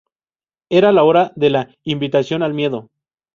[0.71, 2.89] Era la hora de la invitación al miedo